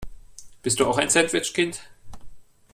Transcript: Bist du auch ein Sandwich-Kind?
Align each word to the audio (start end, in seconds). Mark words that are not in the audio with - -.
Bist 0.63 0.79
du 0.79 0.87
auch 0.87 0.97
ein 0.97 1.11
Sandwich-Kind? 1.11 1.79